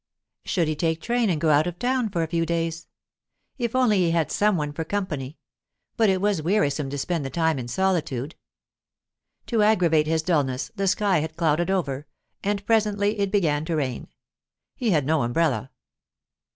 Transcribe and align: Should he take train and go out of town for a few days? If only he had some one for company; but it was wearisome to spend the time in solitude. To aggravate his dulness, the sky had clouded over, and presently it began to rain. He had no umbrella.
Should 0.45 0.67
he 0.67 0.75
take 0.75 0.99
train 0.99 1.29
and 1.29 1.39
go 1.39 1.51
out 1.51 1.67
of 1.67 1.77
town 1.77 2.09
for 2.09 2.23
a 2.23 2.27
few 2.27 2.43
days? 2.43 2.87
If 3.59 3.75
only 3.75 3.99
he 3.99 4.09
had 4.09 4.31
some 4.31 4.57
one 4.57 4.73
for 4.73 4.83
company; 4.83 5.37
but 5.95 6.09
it 6.09 6.19
was 6.19 6.41
wearisome 6.41 6.89
to 6.89 6.97
spend 6.97 7.23
the 7.23 7.29
time 7.29 7.59
in 7.59 7.67
solitude. 7.67 8.33
To 9.45 9.61
aggravate 9.61 10.07
his 10.07 10.23
dulness, 10.23 10.71
the 10.75 10.87
sky 10.87 11.19
had 11.19 11.37
clouded 11.37 11.69
over, 11.69 12.07
and 12.43 12.65
presently 12.65 13.19
it 13.19 13.29
began 13.29 13.63
to 13.65 13.75
rain. 13.75 14.07
He 14.75 14.89
had 14.89 15.05
no 15.05 15.21
umbrella. 15.21 15.69